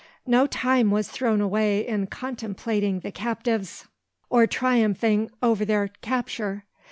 [0.25, 3.85] No time was thrown away in contemplating the captives,
[4.31, 6.65] or triumphing over their capture.